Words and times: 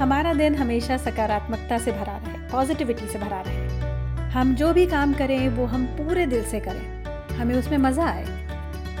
हमारा 0.00 0.32
दिन 0.34 0.54
हमेशा 0.54 0.96
सकारात्मकता 0.96 1.78
से 1.78 1.92
भरा 1.92 2.16
रहे 2.16 2.38
पॉजिटिविटी 2.48 3.06
से 3.08 3.18
भरा 3.18 3.40
रहे। 3.46 4.30
हम 4.30 4.54
जो 4.54 4.72
भी 4.72 4.86
काम 4.86 5.12
करें, 5.14 5.48
वो 5.48 5.66
हम 5.66 5.84
पूरे 5.86 6.24
दिल 6.26 6.44
से 6.44 6.60
करें। 6.60 7.36
हमें 7.36 7.54
उसमें 7.56 7.76
मज़ा 7.78 8.04
आए। 8.04 8.24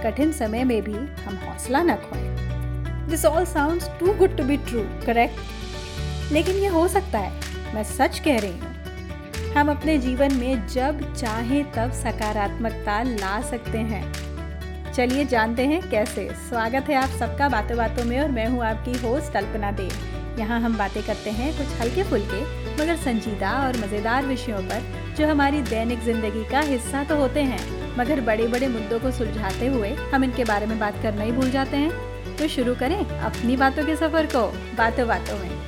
कठिन 0.02 0.32
समय 0.32 0.64
में 0.64 0.82
भी 0.82 0.92
हम 0.92 1.38
हौसला 1.44 1.82
न 1.82 1.94
खोएँ। 1.94 3.08
This 3.08 3.24
all 3.24 3.44
sounds 3.44 3.88
too 4.00 4.12
good 4.12 4.36
to 4.36 4.44
be 4.44 4.56
true 4.56 4.82
correct 5.06 6.32
लेकिन 6.32 6.56
ये 6.56 6.66
हो 6.66 6.86
सकता 6.88 7.18
है। 7.18 7.74
मैं 7.74 7.84
सच 7.84 8.18
कह 8.18 8.38
रही 8.38 8.58
हूँ। 8.58 9.54
हम 9.54 9.70
अपने 9.70 9.98
जीवन 9.98 10.34
में 10.34 10.66
जब 10.68 11.12
चाहें 11.14 11.64
तब 11.72 11.92
सकारात्मकता 11.92 13.02
ला 13.02 13.40
सकते 13.40 13.78
हैं। 13.88 14.04
चलिए 14.92 15.24
जानते 15.24 15.66
हैं 15.66 15.82
कैसे। 15.90 16.30
स्वागत 16.48 16.88
है 16.88 16.94
आप 16.94 17.18
सबका 17.18 17.48
बातों 17.48 17.76
बातों 17.76 18.04
में 18.04 18.20
और 18.20 18.30
मैं 18.30 18.46
हूँ 18.46 18.64
आपकी 18.64 18.98
होस्ट 18.98 19.36
अल्पना 19.36 19.72
देव। 19.72 20.19
यहाँ 20.40 20.60
हम 20.60 20.76
बातें 20.78 21.02
करते 21.02 21.30
हैं 21.32 21.52
कुछ 21.58 21.80
हल्के 21.80 22.02
फुल्के, 22.04 22.40
मगर 22.74 22.96
संजीदा 22.98 23.50
और 23.58 23.76
मज़ेदार 23.76 24.26
विषयों 24.26 24.62
पर, 24.62 24.82
जो 25.16 25.26
हमारी 25.26 25.62
दैनिक 25.64 26.00
ज़िंदगी 26.00 26.44
का 26.50 26.60
हिस्सा 26.66 27.04
तो 27.04 27.16
होते 27.16 27.42
हैं, 27.42 27.60
मगर 27.98 28.20
बड़े 28.20 28.46
बड़े 28.48 28.68
मुद्दों 28.68 29.00
को 29.00 29.10
सुलझाते 29.10 29.66
हुए 29.66 29.90
हम 30.12 30.24
इनके 30.24 30.44
बारे 30.44 30.66
में 30.66 30.78
बात 30.78 31.02
करना 31.02 31.22
ही 31.22 31.32
भूल 31.32 31.50
जाते 31.50 31.76
हैं। 31.76 32.36
तो 32.36 32.48
शुरू 32.48 32.74
करें 32.74 32.98
अपनी 32.98 33.56
बातों 33.56 33.84
के 33.86 33.96
सफ़र 33.96 34.26
को, 34.26 34.46
बातों 34.76 35.06
बातों 35.08 35.38
में। 35.38 35.58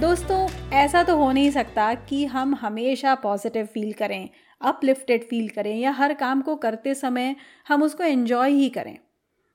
दोस्तों, 0.00 0.48
ऐसा 0.72 1.02
तो 1.02 1.16
हो 1.16 1.30
नहीं 1.32 1.50
सकता 1.50 1.92
कि 1.94 2.24
हम 2.26 2.54
हमेशा 2.54 3.14
पॉजिटिव 3.14 3.66
फील 3.66 3.92
करें 3.92 4.28
अपलिफ्टेड 4.60 5.22
फील 5.24 5.48
करें, 5.48 5.76
या 5.76 5.90
हर 5.90 6.14
काम 6.14 6.40
को 6.40 6.56
करते 6.56 6.94
समय 6.94 7.34
हम 7.68 7.82
उसको 7.82 8.04
एन्जॉय 8.04 8.50
ही 8.50 8.68
करें। 8.68 8.96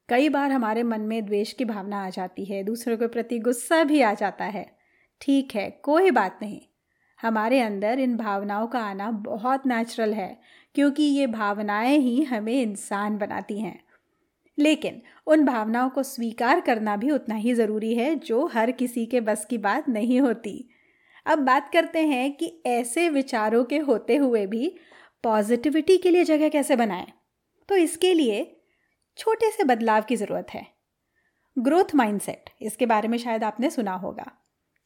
कई 0.10 0.30
बार 0.30 0.52
हमारे 0.52 0.84
मन 0.84 1.02
में 1.02 1.26
द्वेष 1.26 1.54
की 1.54 1.66
भावना 1.66 2.06
आ 2.06 2.10
जाती 2.10 2.46
है, 2.46 2.64
दूसरों 2.64 2.98
के 2.98 3.08
प्रति 3.08 3.40
गुस्सा 3.40 3.84
भी 3.84 4.02
आ 4.02 4.14
जाता 4.14 4.46
है। 4.46 4.78
ठीक 5.22 5.56
है, 5.56 5.70
कोई 5.70 6.12
बात 6.12 6.40
नहीं। 6.42 6.62
हमारे 7.22 7.60
अंदर 7.60 8.00
इन 8.00 8.18
भावनाओं 8.18 8.68
का 8.68 8.80
आना 8.80 9.12
बहुत 9.12 9.68
नेचुरल 9.68 10.14
है, 10.14 10.40
क्योंकि 10.76 11.04
ये 11.04 11.28
भावनाएँ 11.28 11.98
ही 11.98 12.24
हमें 12.24 12.62
इंसान 12.62 13.18
बनाती 13.18 13.60
हैं। 13.60 13.84
लेकिन 14.60 15.02
उन 15.28 15.46
भावनाओं 15.46 15.90
को 15.90 16.04
स्वीकार 16.04 16.62
करना 16.62 16.98
भी 16.98 17.12
उतना 17.12 17.36
ही 17.36 17.54
ज़रूरी 17.54 17.96
है, 17.96 18.16
जो 18.16 18.48
हर 18.48 18.72
किसी 18.72 19.06
के 19.06 19.22
बस 19.22 19.46
की 19.46 19.58
बात 19.58 19.90
नहीं 19.90 20.22
होती। 20.22 20.70
अब 21.26 21.40
बात 21.40 21.70
करते 21.74 22.00
हैं 22.00 22.34
कि 22.34 22.62
ऐसे 22.66 23.10
विचारों 23.10 23.64
के 23.64 23.78
होते 23.78 24.16
हुए 24.16 24.46
भी 24.46 24.76
पॉजिटिविटी 25.24 25.98
के 25.98 26.12
लिए 26.12 26.24
जगह 26.24 26.50
कैसे 26.50 26.76
बनाएँ? 26.76 27.08
तो 27.70 27.76
इसके 27.76 28.14
लिए 28.14 28.55
छोटे 29.18 29.50
से 29.52 29.64
बदलाव 29.64 30.02
की 30.02 30.16
ज़रूरत 30.16 30.48
है। 30.50 30.66
ग्रोथ 31.58 31.96
माइंडसेट 31.96 32.50
इसके 32.62 32.86
बारे 32.86 33.08
में 33.08 33.18
शायद 33.18 33.44
आपने 33.44 33.70
सुना 33.70 33.94
होगा। 33.94 34.32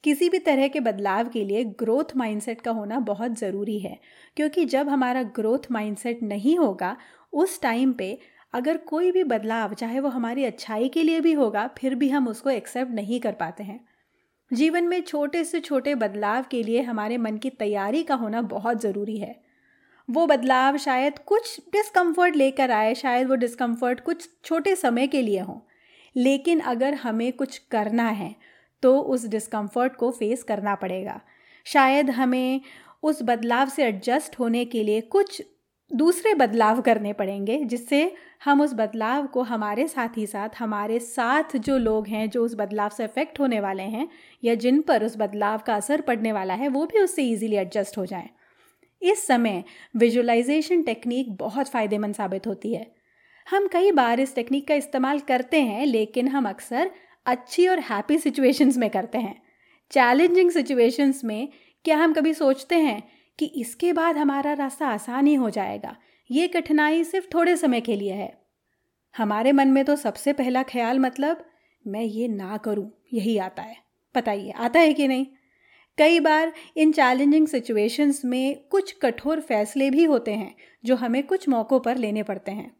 किसी 0.03 0.29
भी 0.29 0.39
तरह 0.39 0.67
के 0.67 0.79
बदलाव 0.79 1.29
के 1.29 1.43
लिए 1.45 1.63
ग्रोथ 1.79 2.15
माइंडसेट 2.17 2.61
का 2.61 2.71
होना 2.71 2.99
बहुत 2.99 3.37
ज़रूरी 3.39 3.79
है, 3.79 3.99
क्योंकि 4.37 4.65
जब 4.65 4.89
हमारा 4.89 5.23
ग्रोथ 5.23 5.71
माइंडसेट 5.71 6.23
नहीं 6.23 6.57
होगा, 6.57 6.95
उस 7.33 7.61
टाइम 7.61 7.93
पे 7.93 8.17
अगर 8.53 8.77
कोई 8.77 9.11
भी 9.11 9.23
बदलाव, 9.23 9.73
चाहे 9.73 9.99
वो 9.99 10.09
हमारी 10.09 10.45
अच्छाई 10.45 10.89
के 10.89 11.03
लिए 11.03 11.19
भी 11.19 11.33
होगा, 11.33 11.67
फिर 11.77 11.95
भी 11.95 12.09
हम 12.09 12.27
उसको 12.27 12.49
एक्सेप्ट 12.49 12.91
नहीं 12.91 13.19
कर 13.19 13.31
पाते 13.31 13.63
हैं। 13.63 13.79
जीवन 14.51 14.83
में 14.83 15.01
छोटे 15.01 15.43
से 15.43 15.59
छोटे 15.59 15.95
बदलाव 15.95 16.45
के 16.51 16.63
लिए 16.63 16.81
हमारे 16.81 17.17
मन 17.17 17.37
की 17.37 17.49
तैयारी 17.49 18.03
का 18.03 18.15
होना 18.15 18.41
बहुत 18.41 18.81
ज़रूरी 18.81 19.17
है। 19.17 19.35
वो 20.09 20.25
बदलाव 20.27 20.77
शायद 20.77 21.19
कुछ 21.19 21.59
डिस्कम्फर्ट 21.73 22.35
लेकर 22.35 22.71
आए, 22.71 22.93
शायद 22.95 23.27
वो 23.27 23.35
डिस्कम्फर्ट 23.35 23.99
कुछ 23.99 24.29
छोटे 24.45 24.75
समय 24.75 25.07
के 25.07 25.21
लिए 25.21 25.39
हो। 25.39 25.65
लेकिन 26.15 26.59
अगर 26.59 26.93
हमें 26.93 27.31
कुछ 27.33 27.57
करना 27.57 28.07
है 28.09 28.35
तो 28.83 28.99
उस 28.99 29.27
डिस्कम्फर्ट 29.27 29.95
को 29.95 30.11
फेस 30.11 30.43
करना 30.43 30.75
पड़ेगा। 30.75 31.19
शायद 31.65 32.09
हमें 32.09 32.61
उस 33.03 33.19
बदलाव 33.23 33.69
से 33.69 33.85
एडजस्ट 33.85 34.39
होने 34.39 34.65
के 34.65 34.83
लिए 34.83 35.01
कुछ 35.01 35.41
दूसरे 35.91 36.33
बदलाव 36.33 36.81
करने 36.81 37.13
पड़ेंगे, 37.13 37.57
जिससे 37.57 38.15
हम 38.43 38.61
उस 38.61 38.73
बदलाव 38.73 39.27
को 39.27 39.41
हमारे 39.41 39.87
साथ 39.87 40.17
ही 40.17 40.25
साथ, 40.25 40.49
हमारे 40.59 40.99
साथ 40.99 41.57
जो 41.57 41.77
लोग 41.77 42.07
हैं, 42.07 42.29
जो 42.29 42.45
उस 42.45 42.55
बदलाव 42.55 42.89
से 42.89 43.03
अफेक्ट 43.03 43.39
होने 43.39 43.59
वाले 43.59 43.83
हैं, 43.83 44.07
या 44.43 44.55
जिन 44.55 44.81
पर 44.81 45.03
उस 45.03 45.17
बदलाव 45.17 45.57
का 45.57 45.75
असर 45.75 46.01
पड़ने 46.01 46.31
वाला 46.31 46.53
है, 46.53 46.67
वो 46.67 46.85
भी 46.85 46.99
उससे 46.99 47.23
ईजिली 47.23 47.55
एडजस्ट 47.55 47.97
हो 47.97 48.05
जाएँ। 48.05 48.29
इस 49.01 49.25
समय 49.27 49.63
विजुअलाइजेशन 49.95 50.81
टेक्निक 50.81 51.35
बहुत 51.35 51.69
फ़ायदेमंद 51.69 52.15
साबित 52.15 52.47
होती 52.47 52.73
है। 52.73 52.91
हम 53.47 53.67
कई 53.67 53.91
बार 53.91 54.19
इस 54.19 54.35
टेक्निक 54.35 54.67
का 54.67 54.73
इस्तेमाल 54.73 55.19
करते 55.19 55.61
हैं, 55.61 55.85
लेकिन 55.85 56.27
हम 56.27 56.49
अक्सर 56.49 56.91
अच्छी 57.25 57.67
और 57.67 57.79
हैप्पी 57.79 58.17
सिचुएशंस 58.17 58.77
में 58.77 58.89
करते 58.89 59.17
हैं। 59.17 59.41
चैलेंजिंग 59.91 60.51
सिचुएशंस 60.51 61.23
में 61.23 61.47
क्या 61.85 61.97
हम 61.97 62.13
कभी 62.13 62.33
सोचते 62.33 62.75
हैं 62.75 63.01
कि 63.39 63.45
इसके 63.45 63.93
बाद 63.93 64.17
हमारा 64.17 64.53
रास्ता 64.53 64.87
आसान 64.87 65.27
ही 65.27 65.33
हो 65.35 65.49
जाएगा? 65.49 65.95
ये 66.29 66.47
कठिनाई 66.47 67.03
सिर्फ़ 67.03 67.27
थोड़े 67.33 67.55
समय 67.57 67.81
के 67.81 67.95
लिए 67.95 68.13
है। 68.13 68.37
हमारे 69.15 69.51
मन 69.51 69.67
में 69.67 69.85
तो 69.85 69.95
सबसे 69.95 70.33
पहला 70.33 70.63
ख्याल 70.63 70.99
मतलब 70.99 71.45
मैं 71.87 72.01
ये 72.01 72.27
ना 72.27 72.57
करूँ, 72.57 72.91
यही 73.13 73.37
आता 73.37 73.61
है। 73.61 73.75
पता 74.15 74.31
ही 74.31 74.51
आता 74.51 74.79
है 74.79 74.93
कि 74.93 75.07
नहीं? 75.07 75.25
कई 75.99 76.19
बार 76.19 76.53
इन 76.77 76.91
चैलेंजिंग 76.91 77.47
सिचुएशंस 77.47 78.25
में 78.25 78.59
कुछ 78.69 78.91
कठोर 78.91 79.39
फैसले 79.39 79.89
भी 79.89 80.03
होते 80.03 80.31
हैं, 80.31 80.55
जो 80.85 80.95
हमें 80.95 81.27
कुछ 81.27 81.49
मौक़ों 81.49 81.79
पर 81.79 81.97
लेने 81.97 82.23
पड़ते 82.23 82.51
हैं। 82.51 82.77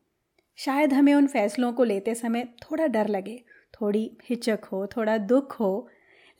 शायद 0.56 0.94
हमें 0.94 1.14
उन 1.14 1.28
फैसलों 1.28 1.74
को 1.74 1.84
लेते 1.84 2.16
समय 2.16 2.44
थोड़ा 2.44 2.88
डर 2.88 3.08
लगे, 3.08 3.44
थोड़ी 3.82 4.18
हिचक 4.30 4.60
हो, 4.72 4.88
थोड़ा 4.88 5.18
दुख 5.18 5.60
हो, 5.60 5.90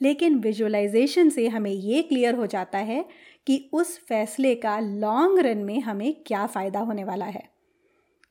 लेकिन 0.02 0.34
विजुअलाइजेशन 0.34 1.28
से 1.28 1.48
हमें 1.48 1.70
ये 1.70 2.02
क्लियर 2.02 2.34
हो 2.34 2.46
जाता 2.46 2.78
है 2.78 3.04
कि 3.46 3.70
उस 3.72 3.98
फैसले 3.98 4.54
का 4.54 4.80
लॉन्ग 4.80 5.38
रन 5.38 5.58
में 5.58 5.80
हमें 5.80 6.14
क्या 6.26 6.46
फ़ायदा 6.46 6.80
होने 6.80 7.04
वाला 7.04 7.26
है। 7.26 7.50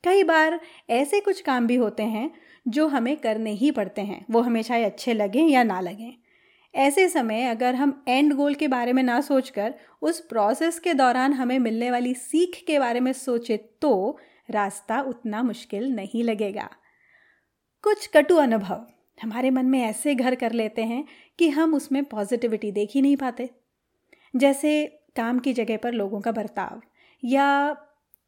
कई 0.04 0.22
बार 0.22 0.60
ऐसे 0.90 1.20
कुछ 1.20 1.40
काम 1.40 1.66
भी 1.66 1.76
होते 1.76 2.02
हैं, 2.02 2.30
जो 2.68 2.88
हमें 2.88 3.16
करने 3.16 3.52
ही 3.52 3.70
पड़ते 3.70 4.02
हैं, 4.02 4.26
वो 4.30 4.40
हमें 4.40 4.62
चाहे 4.62 4.84
अच्छे 4.84 5.14
लगें 5.14 5.48
या 5.48 5.62
ना 5.62 5.80
लगें। 5.80 6.12
ऐसे 6.74 7.08
समय 7.08 7.44
अगर 7.44 7.74
हम 7.74 8.02
एंड 8.08 8.32
गोल 8.34 8.54
के 8.54 8.68
बारे 8.68 8.92
में 8.92 9.02
ना 9.02 9.20
सोचकर 9.20 9.74
उस 10.02 10.20
प्रोसेस 10.20 10.78
के 10.78 10.94
दौरान 10.94 11.32
हमें 11.32 11.58
मिलने 11.58 11.90
वाली 11.90 12.14
सीख 12.14 12.62
के 12.66 12.78
बारे 12.78 13.00
में 13.00 13.12
सोचे 13.12 13.56
तो 13.56 14.18
रास्ता 14.50 15.00
उतना 15.00 15.42
मुश्किल 15.42 15.90
नहीं 15.94 16.22
लगेगा। 16.24 16.68
कुछ 17.84 18.06
कटु 18.06 18.36
अनुभव 18.36 18.86
हमारे 19.22 19.50
मन 19.50 19.66
में 19.66 19.80
ऐसे 19.82 20.14
घर 20.14 20.34
कर 20.34 20.52
लेते 20.52 20.82
हैं 20.82 21.04
कि 21.38 21.48
हम 21.48 21.74
उसमें 21.74 22.04
पॉजिटिविटी 22.04 22.72
देख 22.72 22.90
ही 22.94 23.02
नहीं 23.02 23.16
पाते। 23.16 23.50
जैसे 24.34 24.84
काम 25.16 25.38
की 25.38 25.52
जगह 25.52 25.76
पर 25.76 25.92
लोगों 25.92 26.20
का 26.20 26.32
बर्ताव 26.32 26.80
या 27.22 27.76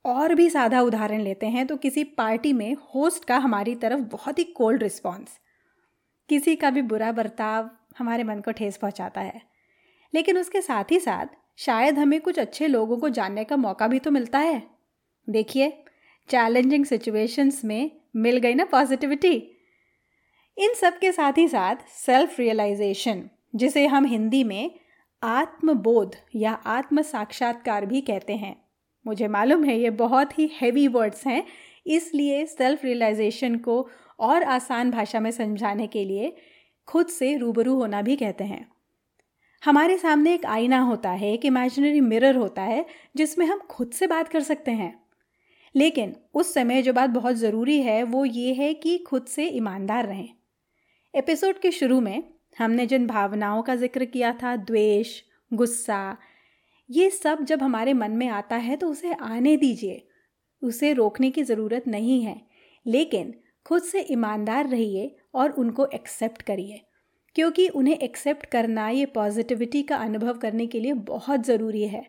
और 0.05 0.35
भी 0.35 0.49
सादा 0.51 0.81
उदाहरण 0.81 1.21
लेते 1.21 1.47
हैं 1.47 1.67
तो 1.67 1.77
किसी 1.77 2.05
पार्टी 2.05 2.53
में 2.53 2.75
होस्ट 2.95 3.25
का 3.25 3.37
हमारी 3.37 3.75
तरफ़ 3.75 4.01
बहुत 4.01 4.39
ही 4.39 4.45
कोल्ड 4.45 4.83
रिस्पॉन्स 4.83 5.39
किसी 6.29 6.57
का 6.57 6.71
भी 6.71 6.83
बुरा 6.83 7.13
बर्ताव 7.13 7.71
हमारे 7.99 8.25
मन 8.25 8.41
को 8.41 8.53
ठेस 8.53 8.77
पहुंचाता 8.77 9.21
है। 9.21 9.41
लेकिन 10.15 10.39
उसके 10.39 10.61
साथ 10.61 10.91
ही 10.91 10.99
साथ 11.01 11.27
शायद 11.59 11.99
हमें 11.99 12.21
कुछ 12.21 12.39
अच्छे 12.39 12.67
लोगों 12.67 12.97
को 12.99 13.09
जानने 13.09 13.45
का 13.45 13.57
मौका 13.57 13.89
भी 13.89 13.99
तो 13.99 14.11
मिलता 14.11 14.39
है। 14.39 14.63
देखिए 15.29 15.71
चैलेंजिंग 16.29 16.85
सिचुएशंस 16.85 17.65
में 17.65 17.91
मिल 18.17 18.37
गई 18.37 18.55
ना 18.55 18.65
पॉजिटिविटी 18.65 19.35
इन 20.57 20.75
सब 20.75 20.99
के 20.99 21.13
साथ 21.13 21.39
ही 21.39 21.49
साथ 21.49 21.77
सेल्फ 21.89 22.39
रियलाइजेशन 22.41 23.29
जिसे 23.55 23.87
हम 23.87 24.05
हिंदी 24.05 24.43
में 24.45 24.71
आत्मबोध 25.23 26.17
या 26.37 26.53
आत्म 26.53 27.03
साक्षात्कार 27.03 27.87
भी 27.87 28.01
कहते 28.01 28.37
हैं। 28.37 28.57
मुझे 29.07 29.29
मालूम 29.29 29.65
है 29.65 29.79
ये 29.79 29.91
बहुत 29.91 30.39
ही 30.39 30.51
हैवी 30.61 30.87
वर्ड्स 30.89 31.27
हैं, 31.27 31.45
इसलिए 31.87 32.45
सेल्फ 32.47 32.85
रियलाइजेशन 32.85 33.57
को 33.57 33.89
और 34.21 34.43
आसान 34.43 34.91
भाषा 34.91 35.21
में 35.21 35.31
समझाने 35.31 35.87
के 35.87 36.05
लिए 36.05 36.37
खुद 36.87 37.07
से 37.07 37.37
रूबरू 37.37 37.75
होना 37.75 38.03
भी 38.03 38.17
कहते 38.17 38.45
हैं। 38.45 38.73
हमारे 39.65 39.99
सामने 39.99 40.35
एक 40.35 40.47
आईना 40.47 40.81
होता 40.81 41.11
है, 41.11 41.33
एक 41.33 41.45
इमेजिनरी 41.45 42.01
मिरर 42.01 42.37
होता 42.37 42.63
है, 42.63 42.87
जिसमें 43.17 43.47
हम 43.47 43.59
खुद 43.59 43.91
से 43.91 44.07
बात 44.07 44.29
कर 44.29 44.41
सकते 44.41 44.71
हैं। 44.71 45.03
लेकिन 45.77 46.17
उस 46.35 46.55
समय 46.55 46.83
जो 46.83 46.93
बात 46.93 47.11
बहुत 47.11 47.37
ज़रूरी 47.37 47.83
है, 47.83 48.03
वो 48.03 48.25
ये 48.25 48.55
है 48.55 48.75
कि 48.75 48.99
खुद 48.99 49.25
से 49.25 49.47
ईमानदार 49.47 50.07
रहें। 50.07 50.29
एपिसोड 51.15 51.59
के 51.59 51.71
शुरू 51.71 52.01
में 52.01 52.25
हमने 52.59 52.87
जिन 52.87 53.07
भावनाओं 53.07 53.63
का 53.63 53.77
ज़िक्र 53.77 54.05
किया 54.05 54.33
था, 54.33 54.57
द्वेष, 54.57 55.23
गुस्सा, 55.53 56.17
ये 56.91 57.11
सब 57.11 57.45
जब 57.45 57.63
हमारे 57.63 57.93
मन 57.93 58.11
में 58.11 58.29
आता 58.29 58.57
है 58.57 58.77
तो 58.77 58.89
उसे 58.89 59.13
आने 59.13 59.57
दीजिए। 59.57 60.09
उसे 60.63 60.93
रोकने 60.93 61.31
की 61.31 61.43
ज़रूरत 61.43 61.89
नहीं 61.89 62.23
है। 62.23 62.43
लेकिन 62.87 63.35
खुद 63.67 63.83
से 63.83 64.01
ईमानदार 64.11 64.69
रहिए 64.69 65.17
और 65.35 65.51
उनको 65.51 65.87
एक्सेप्ट 65.87 66.43
करिए। 66.43 66.81
क्योंकि 67.35 67.69
उन्हें 67.69 67.97
एक्सेप्ट 67.97 68.47
करना, 68.47 68.89
ये 68.89 69.07
पॉजिटिविटी 69.07 69.83
का 69.83 69.97
अनुभव 69.97 70.39
करने 70.39 70.67
के 70.67 70.81
लिए 70.81 70.93
बहुत 70.93 71.47
ज़रूरी 71.47 71.87
है। 71.89 72.07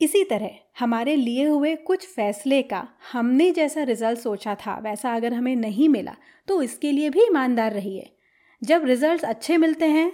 इसी 0.00 0.24
तरह, 0.24 0.50
हमारे 0.78 1.16
लिए 1.16 1.46
हुए 1.46 1.74
कुछ 1.76 2.06
फैसले 2.06 2.62
का 2.62 2.88
हमने 3.12 3.50
जैसा 3.50 3.82
रिज़ल्ट 3.82 4.18
सोचा 4.18 4.54
था, 4.54 4.78
वैसा 4.78 5.14
अगर 5.14 5.32
हमें 5.34 5.56
नहीं 5.56 5.88
मिला 5.88 6.16
तो 6.48 6.62
इसके 6.62 6.92
लिए 6.92 7.10
भी 7.10 7.22
ईमानदार 7.22 7.72
रहिए। 7.72 8.16
जब 8.62 8.84
रिजल्ट्स 8.84 9.24
अच्छे 9.24 9.56
मिलते 9.56 9.86
हैं, 9.86 10.12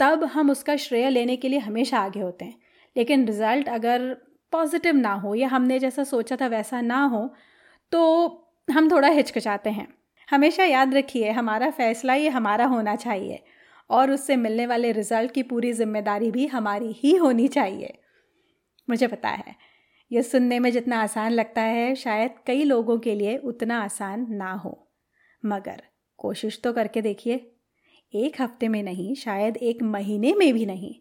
तब 0.00 0.24
हम 0.24 0.50
उसका 0.50 0.76
श्रेय 0.76 1.10
लेने 1.10 1.36
के 1.36 1.48
लिए 1.48 1.58
हमेशा 1.58 1.98
आगे 1.98 2.20
होते 2.20 2.44
हैं। 2.44 2.60
लेकिन 2.96 3.26
रिज़ल्ट 3.26 3.68
अगर 3.68 4.14
पॉजिटिव 4.52 4.96
ना 4.96 5.12
हो, 5.14 5.34
या 5.34 5.48
हमने 5.48 5.78
जैसा 5.78 6.04
सोचा 6.04 6.36
था 6.36 6.46
वैसा 6.46 6.80
ना 6.80 7.04
हो 7.04 7.28
तो 7.92 8.00
हम 8.70 8.90
थोड़ा 8.90 9.08
हिचकिचाते 9.08 9.70
हैं। 9.70 9.97
हमेशा 10.28 10.64
याद 10.64 10.94
रखिए, 10.94 11.30
हमारा 11.30 11.70
फ़ैसला 11.70 12.14
ये 12.14 12.28
हमारा 12.28 12.64
होना 12.64 12.94
चाहिए 12.96 13.42
और 13.90 14.10
उससे 14.10 14.36
मिलने 14.36 14.66
वाले 14.66 14.92
रिज़ल्ट 14.92 15.32
की 15.32 15.42
पूरी 15.42 15.72
ज़िम्मेदारी 15.72 16.30
भी 16.30 16.46
हमारी 16.46 16.92
ही 16.92 17.14
होनी 17.16 17.48
चाहिए। 17.48 17.98
मुझे 18.88 19.06
पता 19.06 19.28
है 19.28 19.54
यह 20.10 20.22
सुनने 20.22 20.58
में 20.58 20.70
जितना 20.72 21.00
आसान 21.02 21.32
लगता 21.32 21.62
है, 21.62 21.94
शायद 21.94 22.34
कई 22.46 22.64
लोगों 22.64 22.98
के 22.98 23.14
लिए 23.14 23.36
उतना 23.36 23.80
आसान 23.82 24.26
ना 24.30 24.52
हो। 24.54 24.88
मगर 25.42 25.82
कोशिश 26.18 26.60
तो 26.64 26.72
करके 26.72 27.02
देखिए, 27.02 27.34
एक 28.14 28.40
हफ़्ते 28.40 28.68
में 28.68 28.82
नहीं, 28.82 29.14
शायद 29.14 29.56
एक 29.56 29.82
महीने 29.82 30.34
में 30.34 30.52
भी 30.54 30.66
नहीं, 30.66 30.94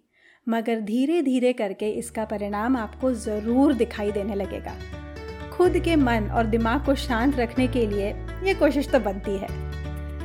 मगर 0.48 0.82
धीरे 0.82 1.22
धीरे 1.22 1.54
करके 1.54 1.90
इसका 1.90 2.26
परिणाम 2.26 2.78
आपको 2.78 3.12
ज़रूर 3.14 3.74
दिखाई 3.74 4.12
देने 4.12 4.36
लगेगा। 4.36 4.76
खुद 5.50 5.78
के 5.80 5.96
मन 5.96 6.30
और 6.30 6.46
दिमाग 6.46 6.86
को 6.86 6.96
शांत 6.96 7.36
रखने 7.36 7.68
के 7.68 7.86
लिए 7.88 8.14
ये 8.44 8.54
कोशिश 8.54 8.88
तो 8.88 9.00
बनती 9.00 9.38
है। 9.38 9.48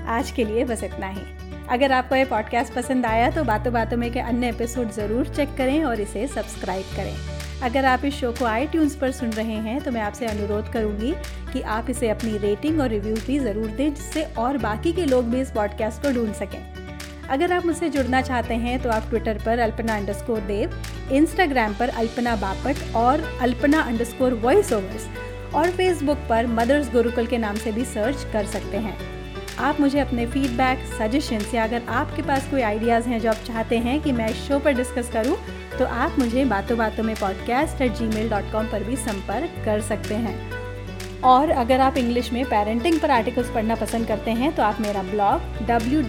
आज 0.08 0.30
के 0.30 0.44
लिए 0.44 0.64
बस 0.64 0.82
इतना 0.84 1.08
ही। 1.08 1.22
अगर 1.70 1.92
आपको 1.92 2.16
ये 2.16 2.24
पॉडकास्ट 2.24 2.72
पसंद 2.72 3.06
आया 3.06 3.30
तो 3.30 3.44
बातों 3.44 3.72
बातों 3.72 3.96
में 3.96 4.10
के 4.12 4.20
अन्य 4.20 4.48
एपिसोड 4.48 4.90
ज़रूर 4.90 5.28
चेक 5.28 5.54
करें 5.56 5.84
और 5.84 6.00
इसे 6.00 6.26
सब्सक्राइब 6.26 6.96
करें। 6.96 7.14
अगर 7.62 7.84
आप 7.84 8.04
इस 8.04 8.14
शो 8.14 8.32
को 8.32 8.44
आई 8.44 8.66
पर 8.74 9.10
सुन 9.10 9.30
रहे 9.30 9.56
हैं 9.66 9.80
तो 9.80 9.90
मैं 9.90 10.00
आपसे 10.00 10.26
अनुरोध 10.26 10.72
करूँगी 10.72 11.12
कि 11.52 11.60
आप 11.60 11.90
इसे 11.90 12.08
अपनी 12.08 12.36
रेटिंग 12.38 12.80
और 12.80 12.88
रिव्यू 12.88 13.14
भी 13.26 13.38
ज़रूर 13.38 13.66
दें, 13.66 13.94
जिससे 13.94 14.22
और 14.38 14.58
बाकी 14.58 14.92
के 14.92 15.06
लोग 15.06 15.30
भी 15.30 15.40
इस 15.40 15.50
पॉडकास्ट 15.50 16.02
को 16.02 16.12
ढूंढ 16.12 16.32
सकें। 16.34 16.60
अगर 17.28 17.52
आप 17.52 17.66
मुझसे 17.66 17.88
जुड़ना 17.88 18.20
चाहते 18.22 18.54
हैं 18.54 18.80
तो 18.82 18.90
आप 18.90 19.08
ट्विटर 19.08 19.38
पर 19.46 19.58
अल्पना 19.58 19.96
अंडरस्कोर 19.96 20.40
देव 20.42 20.80
इंस्टाग्राम 21.12 21.74
पर 21.74 21.88
अल्पना 21.88 22.36
बापट 22.36 22.94
और 22.96 23.22
अल्पना 23.40 23.80
अंडरस्कोर 23.80 24.34
वॉइस 24.34 24.72
ओवर्स 24.72 25.08
और 25.54 25.70
फेसबुक 25.70 26.18
पर 26.28 26.46
मदर्स 26.46 26.92
गुरुकुल 26.92 27.26
के 27.26 27.38
नाम 27.38 27.56
से 27.56 27.72
भी 27.72 27.84
सर्च 27.84 28.26
कर 28.32 28.46
सकते 28.46 28.76
हैं। 28.76 28.96
आप 29.58 29.80
मुझे 29.80 29.98
अपने 30.00 30.26
फीडबैक 30.26 30.84
सजेशंस 30.92 31.54
या 31.54 31.64
अगर 31.64 31.82
आपके 31.90 32.22
पास 32.22 32.50
कोई 32.50 32.60
आइडियाज़ 32.62 33.08
हैं 33.08 33.20
जो 33.20 33.28
आप 33.30 33.42
चाहते 33.46 33.78
हैं 33.78 34.00
कि 34.02 34.12
मैं 34.12 34.28
इस 34.30 34.36
शो 34.48 34.58
पर 34.58 34.72
डिस्कस 34.72 35.10
करूँ 35.12 35.36
तो 35.78 35.84
आप 35.84 36.18
मुझे 36.18 36.44
बातों 36.44 36.78
बातों 36.78 37.02
में 37.02 37.14
podcast 37.16 37.80
at 37.82 37.92
Gmail 38.06 38.28
dot 38.30 38.50
com 38.52 38.66
पर 38.66 38.84
भी 38.84 38.96
संपर्क 38.96 39.62
कर 39.64 39.80
सकते 39.80 40.14
हैं। 40.14 40.50
और 41.22 41.50
अगर 41.50 41.80
आप 41.80 41.96
इंग्लिश 41.96 42.32
में 42.32 42.44
पेरेंटिंग 42.44 42.98
पर 43.00 43.10
आर्टिकल्स 43.10 43.50
पढ़ना 43.50 43.74
पसंद 43.74 44.06
करते 44.06 44.30
हैं 44.30 44.54
तो 44.56 44.62
आप 44.62 44.80
मेरा 44.80 45.02
ब्लॉग 45.02 45.66
डब्ल्यू 45.66 46.02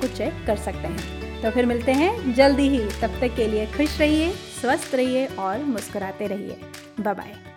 को 0.00 0.06
चेक 0.08 0.44
कर 0.46 0.56
सकते 0.56 0.88
हैं। 0.88 1.40
तो 1.42 1.50
फिर 1.50 1.66
मिलते 1.66 1.92
हैं, 1.92 2.34
जल्दी 2.34 2.68
ही। 2.68 2.78
तब 3.02 3.20
तक 3.20 3.34
के 3.36 3.46
लिए 3.46 3.66
खुश 3.66 3.98
रहिए, 4.00 4.30
स्वस्थ 4.60 4.94
रहिए 4.94 5.26
और 5.26 5.64
मुस्कुराते 5.64 6.26
रहिए। 6.26 6.56
Bye 6.98 7.14
bye. 7.14 7.55